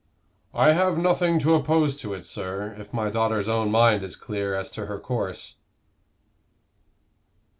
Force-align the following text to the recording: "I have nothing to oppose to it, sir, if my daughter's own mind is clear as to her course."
"I 0.55 0.71
have 0.71 0.97
nothing 0.97 1.37
to 1.37 1.53
oppose 1.53 1.95
to 1.97 2.11
it, 2.15 2.25
sir, 2.25 2.75
if 2.79 2.91
my 2.91 3.11
daughter's 3.11 3.47
own 3.47 3.69
mind 3.69 4.01
is 4.01 4.15
clear 4.15 4.55
as 4.55 4.71
to 4.71 4.87
her 4.87 4.99
course." 4.99 5.57